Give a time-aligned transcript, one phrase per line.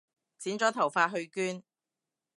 [0.39, 1.61] 剪咗頭髮去捐